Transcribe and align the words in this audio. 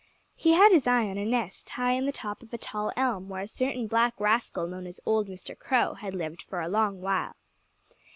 He 0.33 0.53
had 0.53 0.71
his 0.71 0.87
eye 0.87 1.05
on 1.09 1.19
a 1.19 1.25
nest 1.25 1.69
high 1.69 1.91
in 1.91 2.07
the 2.07 2.11
top 2.11 2.41
of 2.41 2.51
a 2.51 2.57
tall 2.57 2.91
elm, 2.97 3.29
where 3.29 3.43
a 3.43 3.47
certain 3.47 3.85
black 3.85 4.19
rascal 4.19 4.65
known 4.65 4.87
as 4.87 4.99
old 5.05 5.27
Mr. 5.27 5.55
Crow 5.55 5.93
had 5.93 6.15
lived 6.15 6.41
for 6.41 6.59
a 6.59 6.67
long 6.67 7.01
while. 7.01 7.35